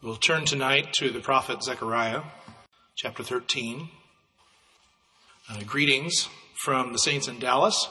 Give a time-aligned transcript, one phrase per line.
[0.00, 2.22] We'll turn tonight to the prophet Zechariah,
[2.94, 3.88] chapter 13.
[5.50, 7.88] Uh, greetings from the saints in Dallas.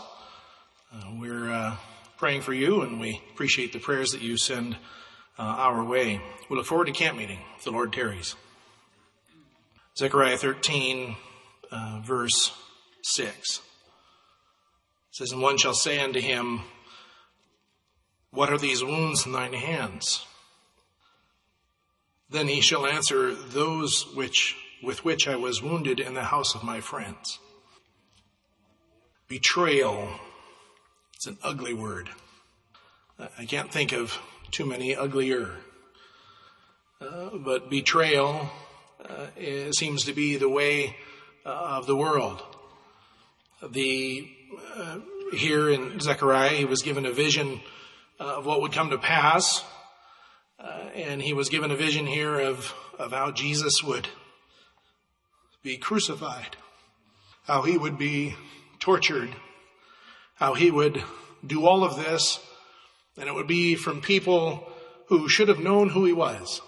[0.94, 1.76] Uh, we're uh,
[2.16, 4.78] praying for you and we appreciate the prayers that you send
[5.38, 6.22] uh, our way.
[6.50, 8.38] We look forward to camp meeting if the Lord tarries.
[9.98, 11.14] Zechariah 13,
[11.74, 12.54] uh, verse
[13.04, 13.62] 6
[15.12, 16.62] says, And one shall say unto him,
[18.32, 20.26] What are these wounds in thine hands?
[22.30, 26.64] Then he shall answer, Those which with which I was wounded in the house of
[26.64, 27.40] my friends.
[29.28, 30.10] Betrayal.
[31.16, 32.10] It's an ugly word.
[33.40, 34.20] I can't think of
[34.52, 35.56] too many uglier.
[37.02, 38.50] Uh, but betrayal
[39.04, 39.28] uh,
[39.72, 40.96] seems to be the way
[41.46, 42.44] uh, of the world.
[43.68, 44.30] The
[44.76, 45.00] uh,
[45.34, 47.62] here in Zechariah, he was given a vision
[48.20, 49.64] of what would come to pass,
[50.60, 54.08] uh, and he was given a vision here of of how Jesus would
[55.64, 56.56] be crucified,
[57.44, 58.36] how he would be
[58.80, 59.30] tortured,
[60.36, 61.04] how he would
[61.46, 62.40] do all of this,
[63.18, 64.68] and it would be from people
[65.08, 66.62] who should have known who he was,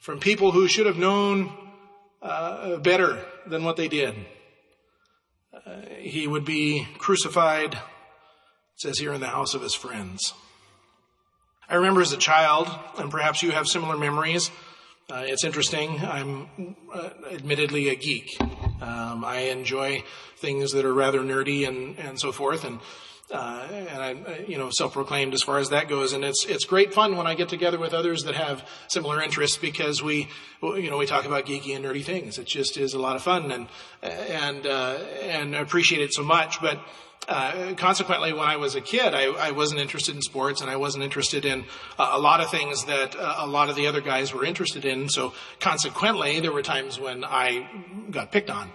[0.00, 1.52] from people who should have known
[2.22, 4.14] uh, better than what they did.
[5.52, 7.78] Uh, he would be crucified,
[8.76, 10.32] says here, in the house of his friends.
[11.70, 12.66] I remember as a child,
[12.96, 14.50] and perhaps you have similar memories.
[15.10, 16.00] Uh, it's interesting.
[16.00, 18.40] I'm uh, admittedly a geek.
[18.40, 20.02] Um, I enjoy
[20.38, 22.64] things that are rather nerdy and, and so forth.
[22.64, 22.80] And
[23.30, 26.14] uh, and I'm, you know, self-proclaimed as far as that goes.
[26.14, 29.58] And it's it's great fun when I get together with others that have similar interests
[29.58, 30.28] because we,
[30.62, 32.38] you know, we talk about geeky and nerdy things.
[32.38, 33.68] It just is a lot of fun and
[34.02, 36.62] and uh, and I appreciate it so much.
[36.62, 36.80] But
[37.28, 40.76] uh, consequently, when I was a kid, I, I, wasn't interested in sports and I
[40.76, 41.64] wasn't interested in
[41.98, 44.86] uh, a lot of things that uh, a lot of the other guys were interested
[44.86, 45.10] in.
[45.10, 47.68] So consequently, there were times when I
[48.10, 48.70] got picked on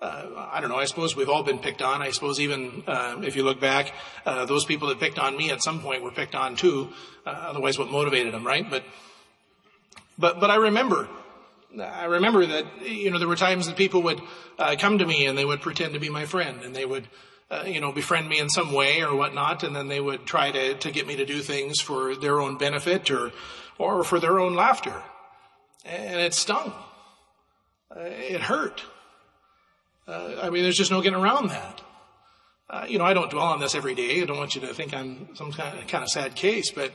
[0.00, 2.02] uh, I don't know, I suppose we've all been picked on.
[2.02, 3.92] I suppose even uh, if you look back,
[4.24, 6.90] those people that picked on me at some point were picked on too.
[7.26, 8.70] Otherwise, what motivated them, right?
[8.70, 8.84] But,
[10.16, 11.08] but, but I remember,
[11.78, 14.20] I remember that, you know, there were times that people would
[14.58, 17.06] uh, come to me and they would pretend to be my friend and they would,
[17.50, 20.50] uh, you know, befriend me in some way or whatnot, and then they would try
[20.50, 23.32] to, to get me to do things for their own benefit or,
[23.78, 25.02] or for their own laughter.
[25.84, 26.72] And it stung.
[27.96, 28.82] it hurt.
[30.06, 31.80] Uh, I mean, there's just no getting around that.
[32.70, 34.20] Uh, you know, I don't dwell on this every day.
[34.20, 36.92] I don't want you to think I'm some kind of, kind of sad case, but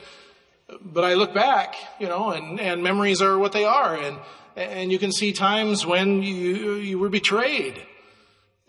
[0.82, 4.18] but I look back, you know, and, and memories are what they are, and
[4.56, 7.82] and you can see times when you you were betrayed,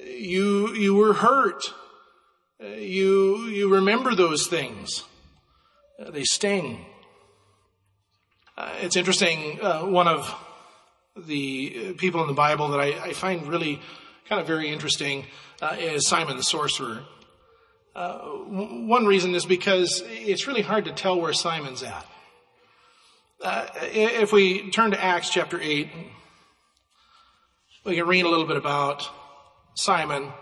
[0.05, 1.73] you you were hurt,
[2.61, 5.05] you you remember those things.
[5.99, 6.85] Uh, they sting.
[8.57, 9.61] Uh, it's interesting.
[9.61, 10.35] Uh, one of
[11.17, 13.81] the people in the Bible that I, I find really
[14.29, 15.27] kind of very interesting
[15.61, 17.03] uh, is Simon the sorcerer.
[17.95, 22.07] Uh, one reason is because it's really hard to tell where Simon's at.
[23.41, 25.89] Uh, if we turn to Acts chapter 8,
[27.85, 29.09] we can read a little bit about
[29.75, 30.33] Simon.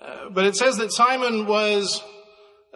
[0.00, 2.02] Uh, but it says that Simon was,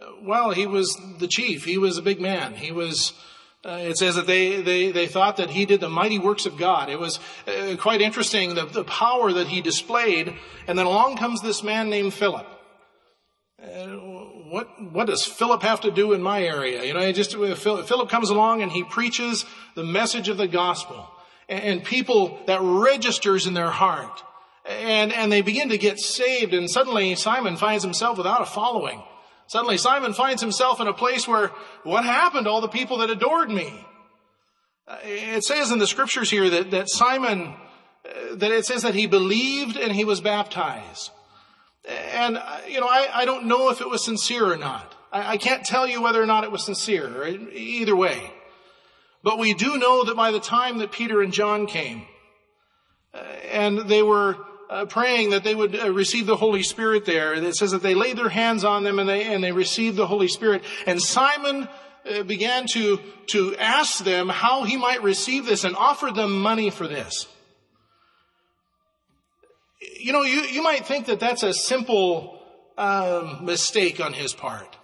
[0.01, 1.65] uh, well, he was the chief.
[1.65, 2.55] He was a big man.
[2.55, 3.13] He was
[3.67, 6.57] uh, it says that they, they, they thought that he did the mighty works of
[6.57, 6.89] God.
[6.89, 10.33] It was uh, quite interesting, the, the power that he displayed.
[10.69, 12.47] And then along comes this man named Philip.
[13.61, 13.87] Uh,
[14.51, 16.85] what, what does Philip have to do in my area?
[16.85, 19.45] You know, just, uh, Philip comes along and he preaches
[19.75, 21.09] the message of the gospel.
[21.49, 24.23] And, and people, that registers in their heart.
[24.69, 29.03] And, and they begin to get saved and suddenly Simon finds himself without a following.
[29.47, 31.53] Suddenly Simon finds himself in a place where,
[31.85, 33.73] what happened to all the people that adored me?
[34.89, 37.55] Uh, it says in the scriptures here that, that Simon,
[38.05, 41.11] uh, that it says that he believed and he was baptized.
[42.13, 44.97] And, uh, you know, I, I don't know if it was sincere or not.
[45.13, 48.33] I, I can't tell you whether or not it was sincere, either way.
[49.23, 52.03] But we do know that by the time that Peter and John came,
[53.51, 54.37] and they were
[54.69, 57.35] uh, praying that they would uh, receive the Holy Spirit there.
[57.35, 60.07] It says that they laid their hands on them and they, and they received the
[60.07, 60.63] Holy Spirit.
[60.87, 61.69] And Simon
[62.09, 66.71] uh, began to, to ask them how he might receive this and offered them money
[66.71, 67.27] for this.
[70.01, 72.41] You know, you, you might think that that's a simple
[72.77, 74.77] um, mistake on his part.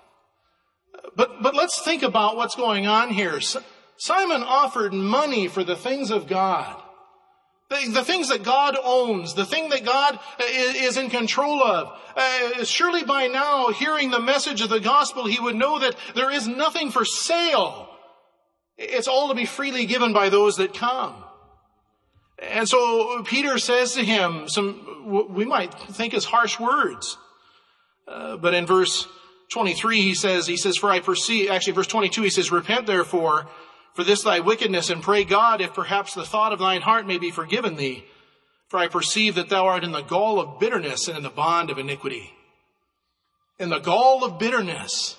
[1.17, 3.41] But, but let's think about what's going on here.
[3.97, 6.81] Simon offered money for the things of God.
[7.73, 10.19] The, the, things that God owns, the thing that God
[10.51, 11.99] is in control of.
[12.15, 16.31] Uh, surely by now, hearing the message of the gospel, he would know that there
[16.31, 17.89] is nothing for sale
[18.77, 21.15] It's all to be freely given by those that come.
[22.39, 27.17] And so Peter says to him some, we might think as harsh words.
[28.07, 29.09] Uh, but in verse
[29.51, 33.49] 23, he says, he says, for I perceive, actually verse 22, he says, repent therefore
[33.95, 37.19] for this thy wickedness and pray God if perhaps the thought of thine heart may
[37.19, 38.05] be forgiven thee.
[38.69, 41.71] For I perceive that thou art in the gall of bitterness and in the bond
[41.71, 42.33] of iniquity.
[43.59, 45.17] In the gall of bitterness.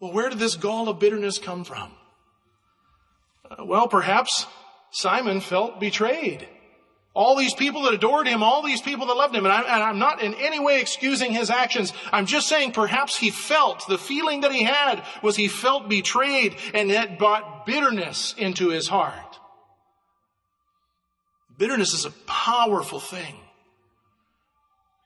[0.00, 1.92] Well, where did this gall of bitterness come from?
[3.48, 4.46] Uh, well, perhaps
[4.90, 6.48] Simon felt betrayed.
[7.16, 9.98] All these people that adored him, all these people that loved him, and, I, am
[9.98, 11.94] not in any way excusing his actions.
[12.12, 16.56] I'm just saying perhaps he felt, the feeling that he had was he felt betrayed
[16.74, 19.38] and that brought bitterness into his heart.
[21.56, 23.36] Bitterness is a powerful thing.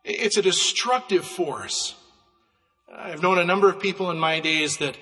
[0.03, 1.95] It's a destructive force.
[2.93, 4.99] I've known a number of people in my days that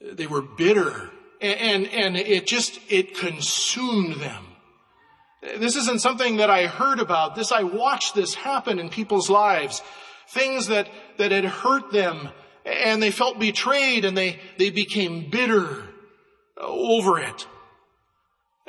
[0.00, 1.10] they were bitter
[1.40, 4.46] and, and, and it just, it consumed them.
[5.42, 7.34] This isn't something that I heard about.
[7.34, 9.82] This, I watched this happen in people's lives.
[10.28, 12.28] Things that, that had hurt them
[12.64, 15.82] and they felt betrayed and they, they became bitter
[16.58, 17.46] over it.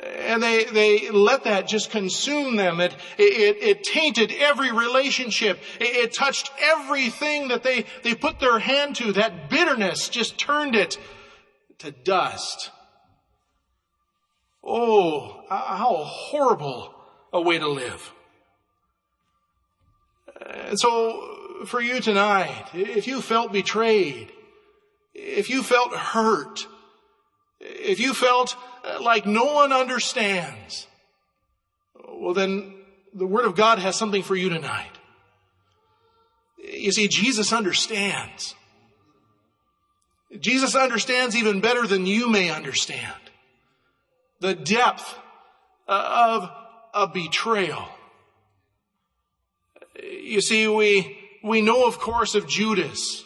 [0.02, 2.80] And they, they let that just consume them.
[2.80, 5.60] It, it, it tainted every relationship.
[5.78, 9.12] It, it touched everything that they, they put their hand to.
[9.12, 10.98] That bitterness just turned it
[11.78, 12.70] to dust.
[14.64, 16.94] Oh, how horrible
[17.32, 18.12] a way to live.
[20.46, 24.32] And so, for you tonight, if you felt betrayed,
[25.14, 26.66] if you felt hurt,
[27.60, 30.86] if you felt uh, like no one understands,
[32.08, 32.74] well then
[33.14, 34.90] the Word of God has something for you tonight.
[36.58, 38.54] You see, Jesus understands.
[40.40, 43.21] Jesus understands even better than you may understand
[44.42, 45.18] the depth
[45.86, 46.50] of
[46.92, 47.88] a betrayal.
[50.02, 53.24] You see, we, we know, of course, of Judas.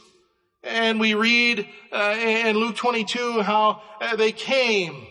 [0.63, 5.07] And we read uh, in Luke 22 how uh, they came.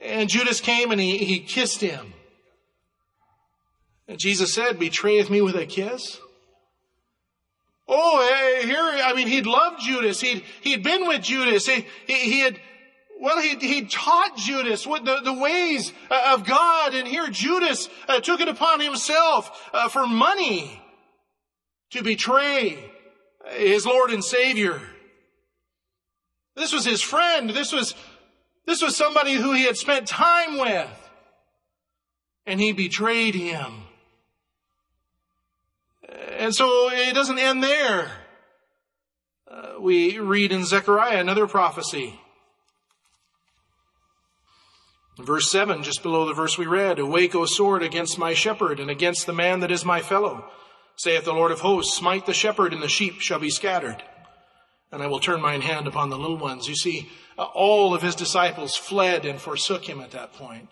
[0.00, 2.14] And Judas came and he, he kissed him.
[4.08, 6.18] And Jesus said, betrayeth me with a kiss?
[7.86, 10.20] Oh, hey, here, I mean, he'd loved Judas.
[10.20, 11.66] He'd, he'd been with Judas.
[11.66, 12.60] He, he, he had,
[13.20, 16.94] well, he, he taught Judas what the, the ways uh, of God.
[16.94, 20.82] And here Judas uh, took it upon himself uh, for money
[21.90, 22.90] to betray
[23.52, 24.80] his Lord and Savior.
[26.56, 27.50] This was his friend.
[27.50, 27.94] This was,
[28.66, 30.88] this was somebody who he had spent time with.
[32.46, 33.82] And he betrayed him.
[36.38, 38.10] And so it doesn't end there.
[39.46, 42.18] Uh, we read in Zechariah another prophecy.
[45.24, 48.90] Verse 7, just below the verse we read, Awake, O sword, against my shepherd, and
[48.90, 50.44] against the man that is my fellow.
[50.96, 54.02] Saith the Lord of hosts, Smite the shepherd, and the sheep shall be scattered.
[54.92, 56.68] And I will turn mine hand upon the little ones.
[56.68, 57.08] You see,
[57.38, 60.68] all of his disciples fled and forsook him at that point.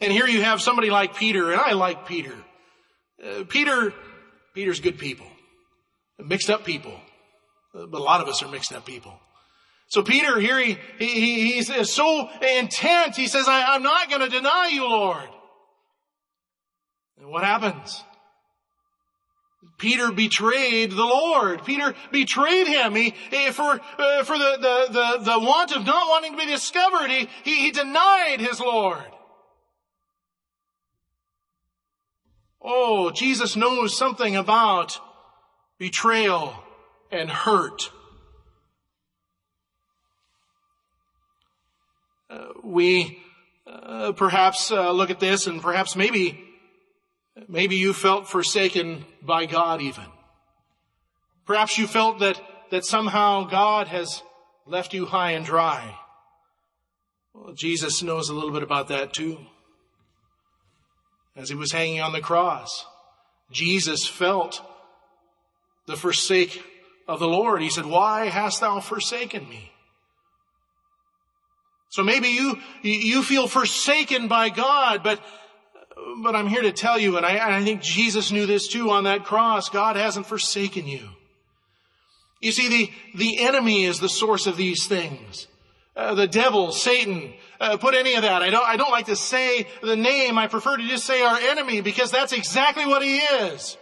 [0.00, 2.34] And here you have somebody like Peter, and I like Peter.
[3.22, 3.92] Uh, Peter
[4.54, 5.26] Peter's good people,
[6.18, 6.94] mixed up people.
[7.72, 9.18] But a lot of us are mixed up people.
[9.92, 13.14] So Peter here, he, he, he's so intent.
[13.14, 15.28] He says, I, am not going to deny you, Lord.
[17.18, 18.02] And what happens?
[19.76, 21.66] Peter betrayed the Lord.
[21.66, 22.94] Peter betrayed him.
[22.94, 26.46] He, he for, uh, for the, the, the, the want of not wanting to be
[26.46, 29.04] discovered, he, he, he denied his Lord.
[32.62, 34.98] Oh, Jesus knows something about
[35.78, 36.54] betrayal
[37.10, 37.90] and hurt.
[42.62, 43.22] We
[43.66, 46.42] uh, perhaps uh, look at this and perhaps maybe,
[47.48, 50.04] maybe you felt forsaken by God even.
[51.46, 54.22] Perhaps you felt that, that somehow God has
[54.66, 55.98] left you high and dry.
[57.34, 59.38] Well, Jesus knows a little bit about that too
[61.34, 62.84] as he was hanging on the cross.
[63.50, 64.62] Jesus felt
[65.86, 66.62] the forsake
[67.08, 67.62] of the Lord.
[67.62, 69.71] He said, why hast thou forsaken me?
[71.92, 75.20] So maybe you, you feel forsaken by God, but,
[76.22, 79.04] but I'm here to tell you, and I, I think Jesus knew this too on
[79.04, 81.06] that cross, God hasn't forsaken you.
[82.40, 85.48] You see, the, the enemy is the source of these things.
[85.94, 88.40] Uh, the devil, Satan, uh, put any of that.
[88.40, 90.38] I don't, I don't like to say the name.
[90.38, 93.76] I prefer to just say our enemy because that's exactly what he is.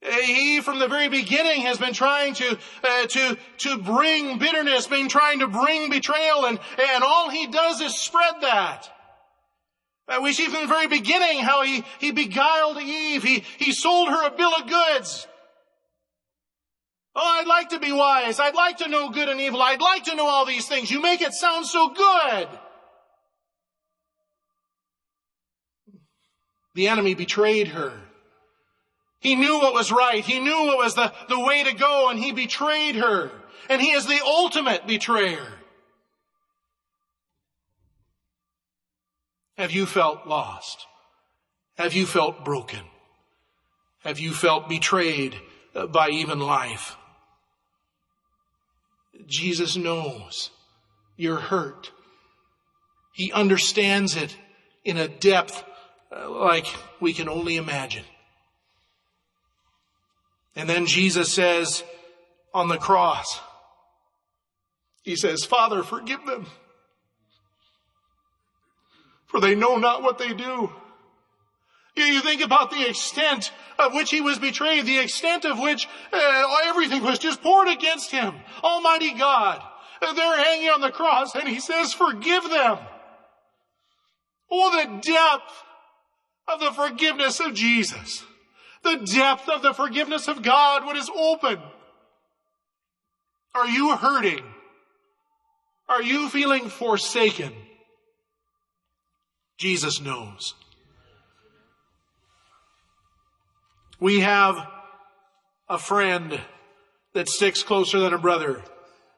[0.00, 5.08] He, from the very beginning, has been trying to uh, to to bring bitterness, been
[5.08, 8.88] trying to bring betrayal, and and all he does is spread that.
[10.06, 13.24] Uh, we see from the very beginning how he he beguiled Eve.
[13.24, 15.26] He he sold her a bill of goods.
[17.16, 18.38] Oh, I'd like to be wise.
[18.38, 19.60] I'd like to know good and evil.
[19.60, 20.92] I'd like to know all these things.
[20.92, 22.48] You make it sound so good.
[26.76, 28.07] The enemy betrayed her.
[29.20, 30.24] He knew what was right.
[30.24, 33.30] He knew what was the, the way to go and he betrayed her.
[33.68, 35.46] And he is the ultimate betrayer.
[39.56, 40.86] Have you felt lost?
[41.76, 42.80] Have you felt broken?
[44.04, 45.36] Have you felt betrayed
[45.74, 46.96] uh, by even life?
[49.26, 50.50] Jesus knows
[51.16, 51.90] you're hurt.
[53.12, 54.36] He understands it
[54.84, 55.64] in a depth
[56.14, 56.66] uh, like
[57.00, 58.04] we can only imagine.
[60.56, 61.84] And then Jesus says
[62.52, 63.40] on the cross,
[65.02, 66.46] He says, Father, forgive them.
[69.26, 70.72] For they know not what they do.
[71.96, 76.56] You think about the extent of which he was betrayed, the extent of which uh,
[76.64, 78.34] everything was just poured against him.
[78.62, 79.62] Almighty God.
[80.00, 82.78] Uh, they're hanging on the cross and he says, forgive them.
[84.50, 85.64] Oh, the depth
[86.46, 88.24] of the forgiveness of Jesus.
[88.82, 91.58] The depth of the forgiveness of God when it's open.
[93.54, 94.44] Are you hurting?
[95.88, 97.52] Are you feeling forsaken?
[99.56, 100.54] Jesus knows.
[103.98, 104.56] We have
[105.68, 106.40] a friend
[107.14, 108.62] that sticks closer than a brother.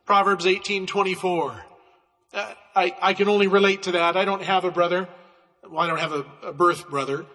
[0.07, 1.62] Proverbs 18:24.
[2.33, 4.17] Uh, I, I can only relate to that.
[4.17, 5.09] I don't have a brother.
[5.69, 7.26] Well, I don't have a, a birth brother.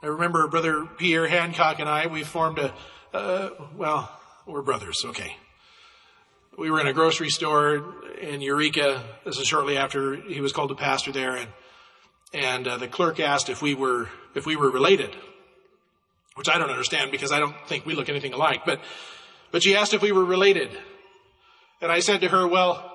[0.00, 2.72] I remember Brother Pierre Hancock and I, we formed a,
[3.12, 4.08] uh, well,
[4.46, 5.36] we're brothers, okay.
[6.56, 9.02] We were in a grocery store in Eureka.
[9.24, 11.48] This is shortly after he was called to pastor there, and
[12.34, 15.14] and uh, the clerk asked if we were if we were related,
[16.34, 18.62] which I don't understand because I don't think we look anything alike.
[18.66, 18.80] But
[19.52, 20.70] but she asked if we were related,
[21.80, 22.92] and I said to her, "Well,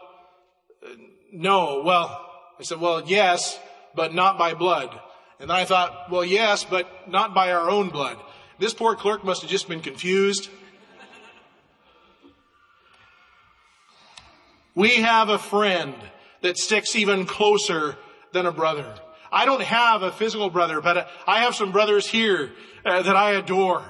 [1.31, 2.29] no." Well,
[2.59, 3.57] I said, "Well, yes,
[3.95, 4.99] but not by blood."
[5.39, 8.17] And I thought, well, yes, but not by our own blood.
[8.59, 10.49] This poor clerk must have just been confused.
[14.75, 15.93] We have a friend
[16.41, 17.95] that sticks even closer
[18.31, 18.93] than a brother.
[19.31, 22.51] I don't have a physical brother, but I have some brothers here
[22.85, 23.83] uh, that I adore,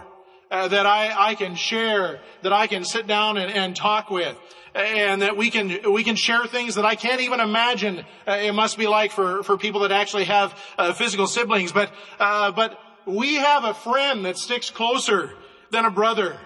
[0.53, 4.37] uh, that I, I can share, that I can sit down and, and talk with
[4.75, 8.53] and that we can we can share things that I can't even imagine uh, it
[8.53, 11.71] must be like for for people that actually have uh, physical siblings.
[11.71, 15.31] But uh, but we have a friend that sticks closer
[15.71, 16.39] than a brother.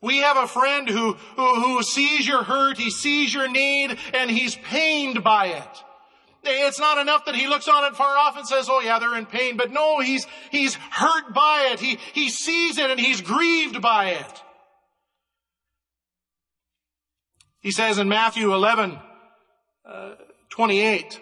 [0.00, 4.30] We have a friend who, who who sees your hurt, he sees your need, and
[4.30, 5.84] he's pained by it.
[6.50, 9.16] It's not enough that he looks on it far off and says, oh yeah, they're
[9.16, 9.56] in pain.
[9.56, 11.80] But no, he's, he's hurt by it.
[11.80, 14.42] He, he sees it and he's grieved by it.
[17.60, 18.98] He says in Matthew 11,
[19.84, 20.14] uh,
[20.50, 21.20] 28,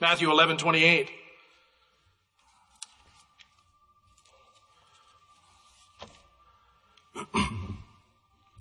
[0.00, 1.10] Matthew 11, 28,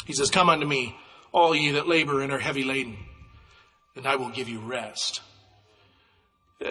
[0.05, 0.95] he says, Come unto me,
[1.31, 2.97] all ye that labor and are heavy laden,
[3.95, 5.21] and I will give you rest.
[6.63, 6.69] Uh,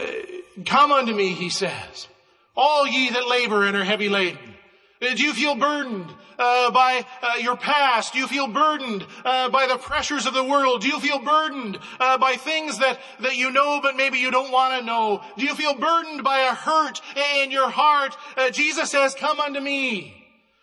[0.64, 2.09] come unto me, he says,
[2.57, 4.55] all ye that labor and are heavy laden.
[5.02, 8.12] Uh, do you feel burdened uh, by uh, your past?
[8.12, 10.83] Do you feel burdened uh, by the pressures of the world?
[10.83, 14.52] Do you feel burdened uh, by things that, that you know but maybe you don't
[14.52, 15.23] want to know?
[15.37, 17.00] Do you feel burdened by a hurt
[17.43, 18.17] in your heart?
[18.52, 20.14] Jesus says, come unto me,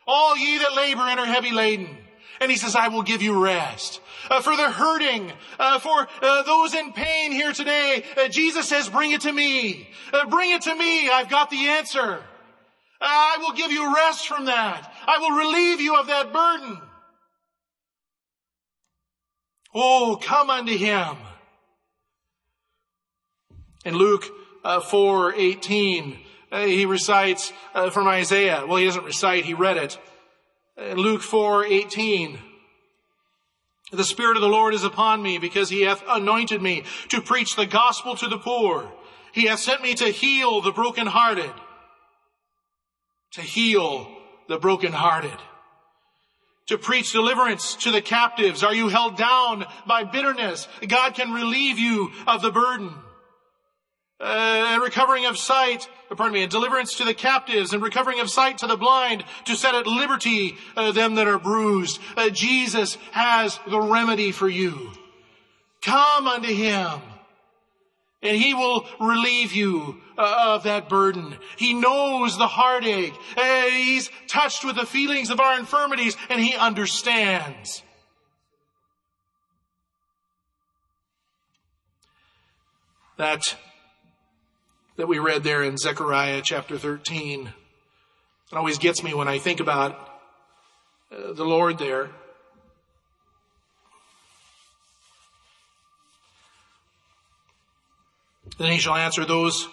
[0.08, 1.98] all ye that labor and are heavy laden.
[2.42, 4.02] And he says, I will give you rest.
[4.30, 9.12] Uh, for the hurting, uh, for uh, those in pain here today, Jesus says, bring
[9.12, 9.90] it to me.
[10.30, 11.10] bring it to me.
[11.10, 12.22] I've got the answer.
[13.02, 14.92] I will give you rest from that.
[15.08, 16.82] I will relieve you of that burden.
[19.74, 21.18] Oh, come unto him.
[23.86, 24.26] In Luke
[24.64, 26.20] uh, 4, 18,
[26.52, 28.66] uh, he recites uh, from Isaiah.
[28.68, 29.98] Well, he doesn't recite, he read it.
[30.80, 32.40] In Luke 4, 18,
[33.92, 37.56] the Spirit of the Lord is upon me because he hath anointed me to preach
[37.56, 38.92] the gospel to the poor.
[39.32, 41.52] He hath sent me to heal the brokenhearted
[43.32, 44.08] to heal
[44.48, 45.38] the brokenhearted,
[46.68, 48.64] to preach deliverance to the captives.
[48.64, 50.68] Are you held down by bitterness?
[50.88, 52.94] God can relieve you of the burden.
[54.22, 58.20] uh, and recovering of sight, uh, pardon me, and deliverance to the captives, and recovering
[58.20, 62.00] of sight to the blind, to set at liberty uh, them that are bruised.
[62.18, 64.92] Uh, Jesus has the remedy for you.
[65.82, 67.00] Come unto Him,
[68.22, 71.38] and He will relieve you uh, of that burden.
[71.58, 73.14] He knows the heartache.
[73.38, 77.84] Uh, he's touched with the feelings of our infirmities, and He understands.
[83.18, 83.42] That
[85.00, 87.48] that we read there in Zechariah chapter 13.
[87.48, 87.54] It
[88.52, 89.94] always gets me when I think about
[91.10, 92.10] uh, the Lord there.
[98.58, 99.70] Then he shall answer those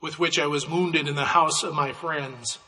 [0.00, 2.58] with which I was wounded in the house of my friends.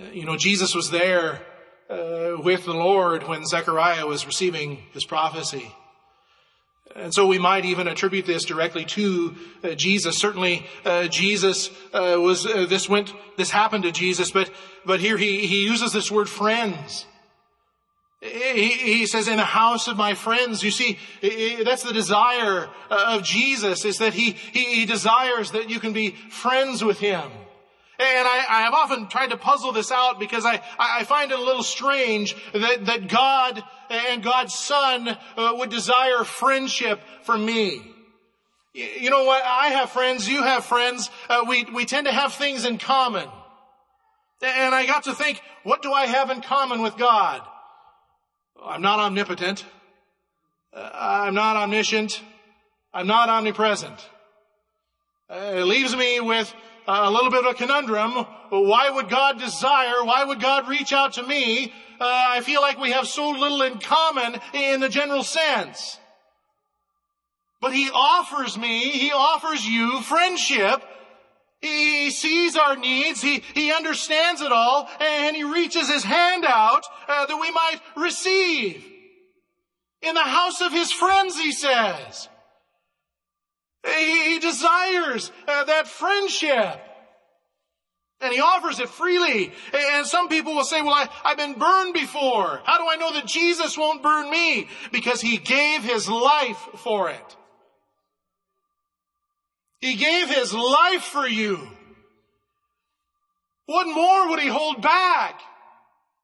[0.00, 1.40] Uh, you know, Jesus was there
[1.88, 5.72] uh, with the Lord when Zechariah was receiving his prophecy.
[6.94, 10.18] And so we might even attribute this directly to uh, Jesus.
[10.18, 14.50] Certainly, uh, Jesus uh, was uh, this went this happened to Jesus, but
[14.84, 17.06] but here he he uses this word friends.
[18.20, 20.98] He, he says, "In the house of my friends." You see,
[21.64, 25.92] that's the desire uh, of Jesus is that he, he he desires that you can
[25.92, 27.30] be friends with him.
[27.98, 31.38] And I, I, have often tried to puzzle this out because I, I find it
[31.38, 37.82] a little strange that, that God and God's Son uh, would desire friendship from me.
[38.72, 39.44] You know what?
[39.44, 41.08] I have friends, you have friends.
[41.28, 43.28] Uh, we, we tend to have things in common.
[44.42, 47.42] And I got to think, what do I have in common with God?
[48.62, 49.64] I'm not omnipotent.
[50.72, 52.20] Uh, I'm not omniscient.
[52.92, 53.98] I'm not omnipresent.
[55.30, 56.52] Uh, it leaves me with
[56.86, 58.12] a little bit of a conundrum.
[58.50, 60.04] Why would God desire?
[60.04, 61.72] Why would God reach out to me?
[62.00, 65.98] Uh, I feel like we have so little in common in the general sense.
[67.60, 70.82] But He offers me, He offers you friendship.
[71.64, 73.22] He sees our needs.
[73.22, 77.80] He, he understands it all and he reaches his hand out uh, that we might
[77.96, 78.84] receive.
[80.02, 82.28] In the house of his friends, he says.
[83.84, 86.80] He desires uh, that friendship.
[88.20, 89.52] And he offers it freely.
[89.74, 92.62] And some people will say, well, I, I've been burned before.
[92.64, 94.68] How do I know that Jesus won't burn me?
[94.92, 97.36] Because he gave his life for it.
[99.80, 101.68] He gave his life for you.
[103.66, 105.40] What more would he hold back?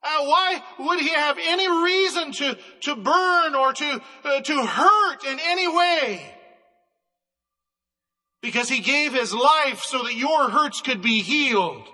[0.02, 5.24] Uh, why would he have any reason to, to burn or to, uh, to hurt
[5.26, 6.39] in any way?
[8.42, 11.87] Because he gave his life so that your hurts could be healed.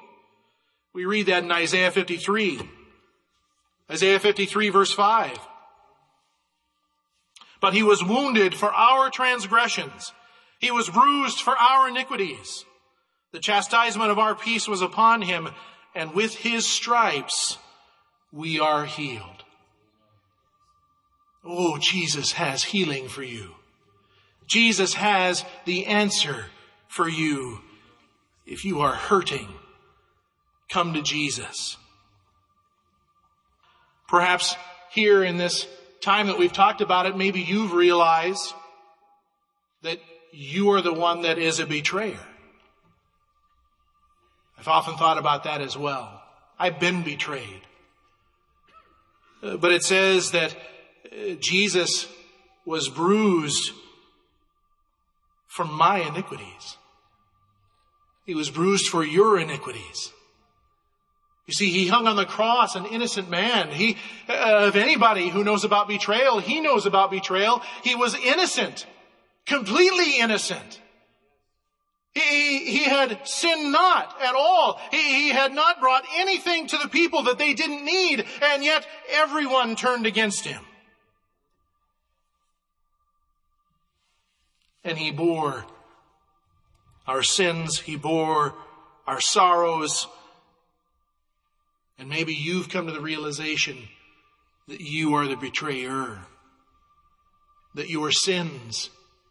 [0.95, 2.61] We read that in Isaiah 53.
[3.91, 5.39] Isaiah 53 verse 5.
[7.61, 10.13] But he was wounded for our transgressions.
[10.61, 12.65] He was bruised for our iniquities.
[13.33, 15.49] The chastisement of our peace was upon him,
[15.95, 17.59] and with his stripes
[18.33, 19.45] we are healed.
[21.45, 23.56] Oh, Jesus has healing for you.
[24.47, 26.47] Jesus has the answer
[26.89, 27.61] for you.
[28.47, 29.49] If you are hurting,
[30.69, 31.77] come to Jesus.
[34.09, 34.57] Perhaps
[34.91, 35.67] here in this
[36.01, 38.55] time that we've talked about it, maybe you've realized
[39.83, 39.99] that
[40.33, 42.19] you are the one that is a betrayer.
[44.59, 46.23] I've often thought about that as well.
[46.59, 47.63] I've been betrayed.
[49.43, 50.55] Uh, but it says that
[51.13, 52.07] uh, Jesus
[52.65, 53.73] was bruised
[55.57, 56.77] for my iniquities.
[58.27, 60.13] He was bruised for your iniquities.
[61.47, 63.71] You see, he hung on the cross, an innocent man.
[63.71, 63.97] He,
[64.29, 67.63] uh, of anybody who knows about betrayal, he knows about betrayal.
[67.83, 68.85] He was innocent,
[69.47, 70.81] completely innocent.
[72.13, 74.79] He, he had sinned not at all.
[74.91, 78.87] He, he had not brought anything to the people that they didn't need, and yet
[79.11, 80.63] everyone turned against him.
[84.87, 85.67] And he bore
[87.09, 88.55] our sins, he bore
[89.07, 90.07] our sorrows.
[91.99, 93.77] And maybe you've come to the realization
[94.69, 96.21] that you are the betrayer,
[97.75, 98.91] that your sins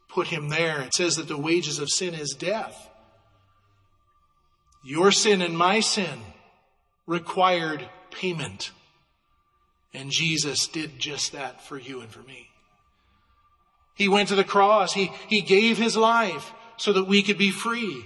[0.09, 0.81] put him there.
[0.81, 2.89] It says that the wages of sin is death.
[4.83, 6.19] Your sin and my sin
[7.07, 8.71] required payment.
[9.93, 12.49] And Jesus did just that for you and for me.
[13.95, 14.93] He went to the cross.
[14.93, 18.03] He, he gave his life so that we could be free.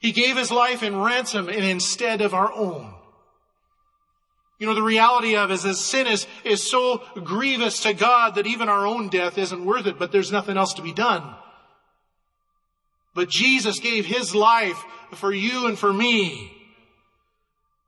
[0.00, 2.94] He gave his life in ransom and instead of our own.
[4.58, 8.46] You know, the reality of is that sin is, is so grievous to God that
[8.46, 11.34] even our own death isn't worth it, but there's nothing else to be done.
[13.14, 14.82] But Jesus gave his life
[15.14, 16.52] for you and for me.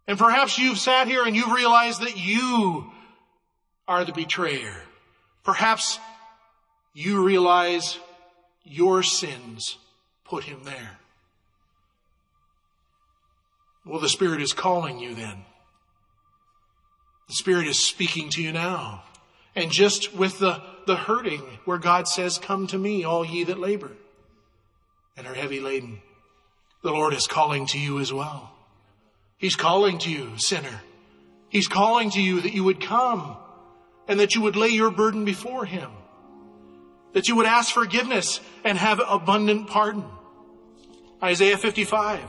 [0.07, 2.91] And perhaps you've sat here and you've realized that you
[3.87, 4.75] are the betrayer.
[5.45, 5.99] Perhaps
[6.93, 7.99] you realize
[8.65, 9.79] your sins
[10.25, 10.99] put him there.
[13.85, 15.45] Well, the Spirit is calling you then.
[17.29, 19.05] The Spirit is speaking to you now.
[19.57, 23.59] And just with the, the hurting where God says, come to me, all ye that
[23.59, 23.93] labor
[25.17, 26.01] and are heavy laden.
[26.83, 28.53] The Lord is calling to you as well.
[29.37, 30.81] He's calling to you, sinner.
[31.49, 33.37] He's calling to you that you would come
[34.09, 35.91] and that you would lay your burden before Him.
[37.13, 40.05] That you would ask forgiveness and have abundant pardon.
[41.23, 42.21] Isaiah 55.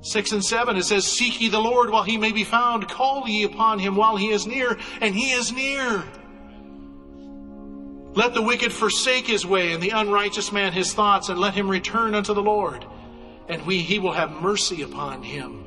[0.00, 2.88] 6 and 7, it says, Seek ye the Lord while he may be found.
[2.88, 4.78] Call ye upon him while he is near.
[5.00, 6.04] And he is near.
[8.14, 11.68] Let the wicked forsake his way and the unrighteous man his thoughts and let him
[11.68, 12.86] return unto the Lord.
[13.48, 15.64] And we, he will have mercy upon him.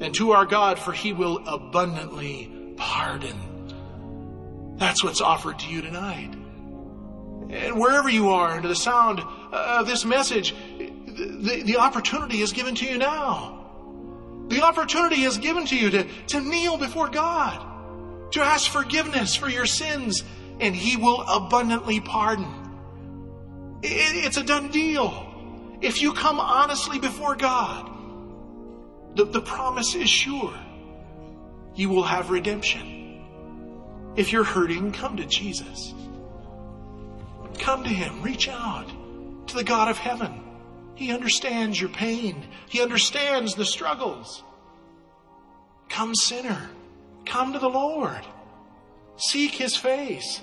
[0.00, 4.76] And to our God, for he will abundantly pardon.
[4.76, 6.34] That's what's offered to you tonight.
[7.52, 12.52] And wherever you are, under the sound uh, of this message, the, the opportunity is
[12.52, 14.46] given to you now.
[14.48, 19.50] The opportunity is given to you to, to kneel before God, to ask forgiveness for
[19.50, 20.24] your sins,
[20.60, 22.46] and He will abundantly pardon.
[23.82, 25.28] It, it's a done deal.
[25.82, 27.90] If you come honestly before God,
[29.14, 30.54] the, the promise is sure.
[31.74, 33.20] You will have redemption.
[34.16, 35.92] If you're hurting, come to Jesus.
[37.58, 38.22] Come to Him.
[38.22, 38.88] Reach out
[39.48, 40.42] to the God of heaven.
[40.94, 42.46] He understands your pain.
[42.68, 44.42] He understands the struggles.
[45.88, 46.70] Come, sinner.
[47.26, 48.24] Come to the Lord.
[49.16, 50.40] Seek His face.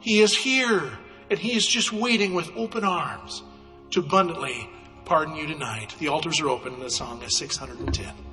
[0.00, 0.98] He is here
[1.30, 3.42] and He is just waiting with open arms
[3.90, 4.68] to abundantly
[5.04, 5.94] pardon you tonight.
[5.98, 8.27] The altars are open and the song is 610.